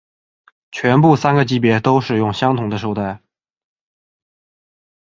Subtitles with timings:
[0.71, 3.21] 全部三个级别都使用相同的绶带。